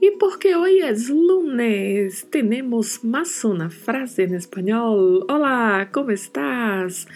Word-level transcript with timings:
Y 0.00 0.10
porque 0.18 0.54
hoy 0.54 0.80
es 0.80 1.08
lunes, 1.08 2.26
tenemos 2.30 3.04
más 3.04 3.44
una 3.44 3.70
frase 3.70 4.24
en 4.24 4.34
español. 4.34 5.24
Hola, 5.28 5.88
¿cómo 5.92 6.10
estás? 6.10 7.06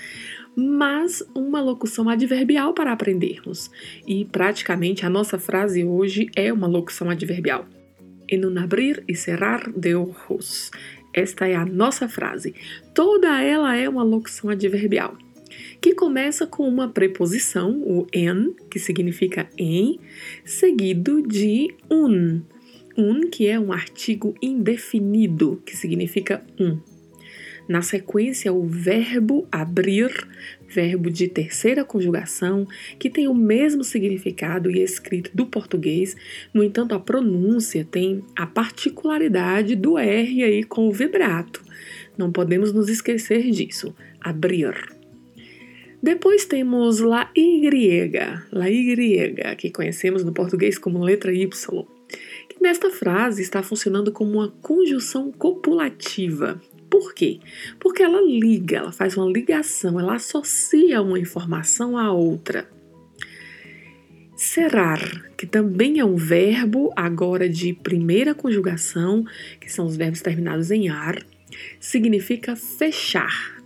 Mas 0.56 1.24
uma 1.34 1.60
locução 1.60 2.08
adverbial 2.08 2.74
para 2.74 2.92
aprendermos. 2.92 3.70
E 4.06 4.24
praticamente 4.24 5.04
a 5.04 5.10
nossa 5.10 5.38
frase 5.38 5.84
hoje 5.84 6.30
é 6.34 6.52
uma 6.52 6.66
locução 6.66 7.10
adverbial. 7.10 7.66
En 8.28 8.44
un 8.44 8.58
abrir 8.58 9.04
e 9.06 9.14
cerrar 9.14 9.70
de 9.74 9.94
ojos. 9.94 10.70
Esta 11.12 11.48
é 11.48 11.56
a 11.56 11.64
nossa 11.64 12.08
frase. 12.08 12.54
Toda 12.94 13.42
ela 13.42 13.76
é 13.76 13.88
uma 13.88 14.02
locução 14.02 14.50
adverbial 14.50 15.16
que 15.80 15.94
começa 15.94 16.46
com 16.46 16.68
uma 16.68 16.88
preposição, 16.88 17.80
o 17.82 18.06
en, 18.12 18.54
que 18.70 18.78
significa 18.78 19.48
em, 19.56 19.98
seguido 20.44 21.22
de 21.22 21.74
un 21.88 22.42
un, 22.98 23.30
que 23.30 23.46
é 23.46 23.58
um 23.58 23.72
artigo 23.72 24.34
indefinido, 24.42 25.62
que 25.64 25.76
significa 25.76 26.44
um. 26.58 26.78
Na 27.68 27.82
sequência, 27.82 28.52
o 28.52 28.66
verbo 28.66 29.46
abrir, 29.52 30.10
verbo 30.66 31.10
de 31.10 31.28
terceira 31.28 31.84
conjugação, 31.84 32.66
que 32.98 33.10
tem 33.10 33.28
o 33.28 33.34
mesmo 33.34 33.84
significado 33.84 34.70
e 34.70 34.82
escrito 34.82 35.30
do 35.34 35.46
português, 35.46 36.16
no 36.52 36.64
entanto, 36.64 36.94
a 36.94 36.98
pronúncia 36.98 37.86
tem 37.88 38.24
a 38.34 38.46
particularidade 38.46 39.76
do 39.76 39.98
R 39.98 40.42
aí 40.42 40.64
com 40.64 40.88
o 40.88 40.92
vibrato. 40.92 41.62
Não 42.16 42.32
podemos 42.32 42.72
nos 42.72 42.88
esquecer 42.88 43.50
disso. 43.50 43.94
Abrir. 44.18 44.74
Depois 46.02 46.46
temos 46.46 47.00
la 47.00 47.30
Y, 47.36 48.10
la 48.50 48.70
Y, 48.70 49.56
que 49.56 49.70
conhecemos 49.70 50.24
no 50.24 50.32
português 50.32 50.78
como 50.78 51.04
letra 51.04 51.32
Y 51.32 51.97
nesta 52.60 52.90
frase 52.90 53.42
está 53.42 53.62
funcionando 53.62 54.12
como 54.12 54.32
uma 54.32 54.48
conjunção 54.62 55.30
copulativa. 55.32 56.60
Por 56.90 57.14
quê? 57.14 57.40
Porque 57.78 58.02
ela 58.02 58.20
liga, 58.20 58.78
ela 58.78 58.92
faz 58.92 59.16
uma 59.16 59.30
ligação, 59.30 60.00
ela 60.00 60.14
associa 60.14 61.02
uma 61.02 61.18
informação 61.18 61.98
à 61.98 62.12
outra. 62.12 62.68
Serrar, 64.36 65.30
que 65.36 65.46
também 65.46 65.98
é 65.98 66.04
um 66.04 66.16
verbo 66.16 66.92
agora 66.96 67.48
de 67.48 67.72
primeira 67.74 68.34
conjugação, 68.34 69.24
que 69.60 69.70
são 69.70 69.86
os 69.86 69.96
verbos 69.96 70.22
terminados 70.22 70.70
em 70.70 70.88
ar, 70.88 71.18
significa 71.80 72.54
fechar. 72.54 73.57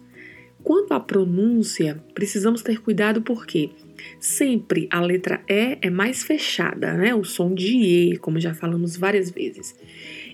Quanto 0.62 0.92
à 0.92 1.00
pronúncia, 1.00 2.02
precisamos 2.14 2.62
ter 2.62 2.80
cuidado 2.80 3.22
porque 3.22 3.70
Sempre 4.18 4.88
a 4.90 5.00
letra 5.00 5.42
E 5.48 5.78
é 5.80 5.90
mais 5.90 6.22
fechada, 6.22 6.94
né? 6.94 7.14
O 7.14 7.24
som 7.24 7.54
de 7.54 7.76
E, 7.76 8.16
como 8.18 8.40
já 8.40 8.54
falamos 8.54 8.96
várias 8.96 9.30
vezes. 9.30 9.74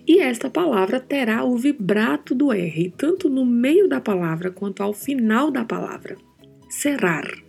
E 0.06 0.21
esta 0.21 0.49
palavra 0.49 1.00
terá 1.00 1.44
o 1.44 1.56
vibrato 1.56 2.34
do 2.34 2.53
R, 2.53 2.93
tanto 2.97 3.28
no 3.28 3.44
meio 3.44 3.88
da 3.88 4.00
palavra 4.00 4.50
quanto 4.50 4.83
ao 4.83 4.94
final 4.94 5.50
da 5.50 5.65
palavra. 5.65 6.17
Serrar. 6.69 7.47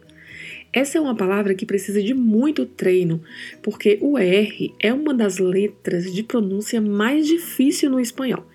Essa 0.72 1.00
é 1.00 1.02
uma 1.02 1.16
palavra 1.16 1.56
que 1.56 1.66
precisa 1.66 2.02
de 2.02 2.14
muito 2.14 2.66
treino, 2.66 3.22
porque 3.64 3.98
o 4.02 4.18
R 4.18 4.74
é 4.80 4.94
uma 4.94 5.14
das 5.14 5.40
letras 5.40 6.14
de 6.14 6.22
pronúncia 6.22 6.80
mais 6.80 7.26
difícil 7.26 7.90
no 7.90 8.00
espanhol. 8.00 8.46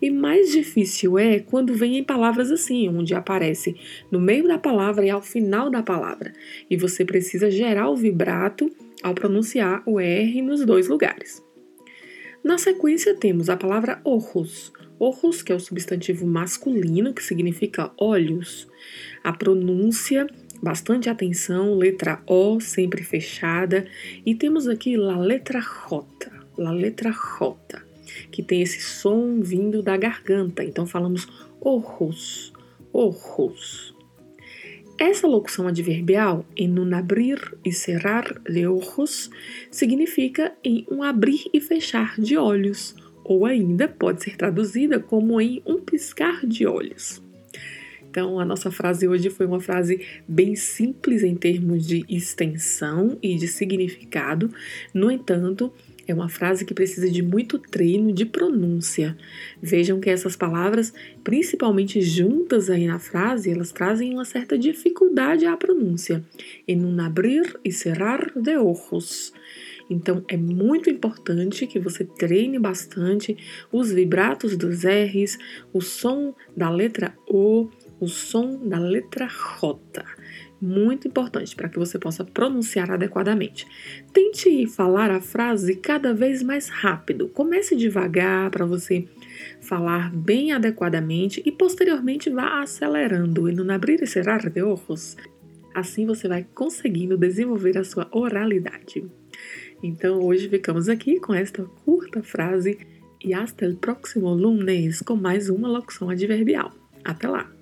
E 0.00 0.10
mais 0.10 0.52
difícil 0.52 1.18
é 1.18 1.38
quando 1.38 1.74
vem 1.74 1.96
em 1.96 2.04
palavras 2.04 2.50
assim, 2.50 2.88
onde 2.88 3.14
aparece 3.14 3.74
no 4.10 4.20
meio 4.20 4.46
da 4.46 4.58
palavra 4.58 5.06
e 5.06 5.10
ao 5.10 5.22
final 5.22 5.70
da 5.70 5.82
palavra. 5.82 6.32
E 6.68 6.76
você 6.76 7.04
precisa 7.04 7.50
gerar 7.50 7.88
o 7.88 7.96
vibrato 7.96 8.70
ao 9.02 9.14
pronunciar 9.14 9.82
o 9.86 9.98
R 9.98 10.42
nos 10.42 10.64
dois 10.66 10.88
lugares. 10.88 11.42
Na 12.44 12.58
sequência 12.58 13.14
temos 13.14 13.48
a 13.48 13.56
palavra 13.56 14.00
ojos. 14.04 14.72
Ojos, 14.98 15.42
que 15.42 15.52
é 15.52 15.54
o 15.54 15.60
substantivo 15.60 16.26
masculino, 16.26 17.14
que 17.14 17.22
significa 17.22 17.92
olhos. 17.98 18.68
A 19.22 19.32
pronúncia 19.32 20.26
bastante 20.62 21.10
atenção, 21.10 21.74
letra 21.74 22.22
O 22.26 22.60
sempre 22.60 23.02
fechada, 23.02 23.84
e 24.24 24.34
temos 24.34 24.68
aqui 24.68 24.94
a 24.94 25.18
letra 25.18 25.60
J, 25.60 26.06
a 26.58 26.70
letra 26.70 27.10
J, 27.10 27.82
que 28.30 28.42
tem 28.42 28.62
esse 28.62 28.80
som 28.80 29.40
vindo 29.40 29.82
da 29.82 29.96
garganta, 29.96 30.62
então 30.62 30.86
falamos 30.86 31.26
ojos, 31.60 32.52
ojos. 32.92 33.92
Essa 34.98 35.26
locução 35.26 35.66
adverbial, 35.66 36.46
em 36.56 36.78
um 36.78 36.94
abrir 36.94 37.58
e 37.64 37.72
cerrar 37.72 38.40
de 38.48 38.64
ojos, 38.66 39.30
significa 39.68 40.54
em 40.62 40.86
um 40.88 41.02
abrir 41.02 41.46
e 41.52 41.60
fechar 41.60 42.20
de 42.20 42.36
olhos, 42.36 42.94
ou 43.24 43.44
ainda 43.44 43.88
pode 43.88 44.22
ser 44.22 44.36
traduzida 44.36 45.00
como 45.00 45.40
em 45.40 45.60
um 45.66 45.80
piscar 45.80 46.46
de 46.46 46.66
olhos. 46.66 47.20
Então, 48.12 48.38
a 48.38 48.44
nossa 48.44 48.70
frase 48.70 49.08
hoje 49.08 49.30
foi 49.30 49.46
uma 49.46 49.58
frase 49.58 50.02
bem 50.28 50.54
simples 50.54 51.22
em 51.22 51.34
termos 51.34 51.86
de 51.86 52.04
extensão 52.10 53.16
e 53.22 53.36
de 53.36 53.48
significado. 53.48 54.52
No 54.92 55.10
entanto, 55.10 55.72
é 56.06 56.12
uma 56.12 56.28
frase 56.28 56.66
que 56.66 56.74
precisa 56.74 57.10
de 57.10 57.22
muito 57.22 57.58
treino 57.58 58.12
de 58.12 58.26
pronúncia. 58.26 59.16
Vejam 59.62 59.98
que 59.98 60.10
essas 60.10 60.36
palavras, 60.36 60.92
principalmente 61.24 62.02
juntas 62.02 62.68
aí 62.68 62.86
na 62.86 62.98
frase, 62.98 63.50
elas 63.50 63.72
trazem 63.72 64.12
uma 64.12 64.26
certa 64.26 64.58
dificuldade 64.58 65.46
à 65.46 65.56
pronúncia. 65.56 66.22
En 66.68 66.84
un 66.84 67.00
abrir 67.00 67.58
e 67.64 67.72
cerrar 67.72 68.30
de 68.36 68.58
ojos. 68.58 69.32
Então 69.88 70.24
é 70.28 70.36
muito 70.36 70.88
importante 70.90 71.66
que 71.66 71.78
você 71.78 72.04
treine 72.04 72.58
bastante 72.58 73.36
os 73.70 73.92
vibratos 73.92 74.56
dos 74.56 74.84
R's, 74.84 75.38
o 75.72 75.80
som 75.80 76.34
da 76.56 76.70
letra 76.70 77.14
O, 77.28 77.68
o 78.02 78.08
som 78.08 78.58
da 78.68 78.80
letra 78.80 79.28
J. 79.28 80.04
Muito 80.60 81.06
importante 81.06 81.54
para 81.54 81.68
que 81.68 81.78
você 81.78 82.00
possa 82.00 82.24
pronunciar 82.24 82.90
adequadamente. 82.90 83.64
Tente 84.12 84.66
falar 84.66 85.08
a 85.08 85.20
frase 85.20 85.76
cada 85.76 86.12
vez 86.12 86.42
mais 86.42 86.68
rápido. 86.68 87.28
Comece 87.28 87.76
devagar 87.76 88.50
para 88.50 88.66
você 88.66 89.06
falar 89.60 90.12
bem 90.12 90.50
adequadamente 90.50 91.40
e 91.46 91.52
posteriormente 91.52 92.28
vá 92.28 92.60
acelerando 92.60 93.48
e 93.48 93.54
no 93.54 93.72
abrir 93.72 94.02
e 94.02 94.06
cerrar 94.06 94.50
de 94.50 94.62
ojos. 94.62 95.16
Assim 95.72 96.04
você 96.04 96.26
vai 96.26 96.44
conseguindo 96.54 97.16
desenvolver 97.16 97.78
a 97.78 97.84
sua 97.84 98.08
oralidade. 98.10 99.04
Então 99.80 100.20
hoje 100.20 100.48
ficamos 100.48 100.88
aqui 100.88 101.20
com 101.20 101.32
esta 101.32 101.62
curta 101.84 102.20
frase 102.20 102.78
e 103.24 103.32
hasta 103.32 103.64
el 103.64 103.76
próximo 103.76 104.34
lunes 104.34 105.02
com 105.02 105.14
mais 105.14 105.48
uma 105.48 105.68
locução 105.68 106.10
adverbial. 106.10 106.72
Até 107.04 107.28
lá! 107.28 107.61